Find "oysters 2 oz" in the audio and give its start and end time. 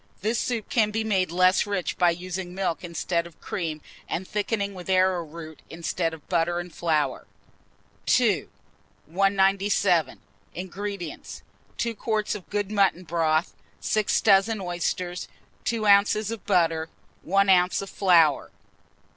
14.59-16.35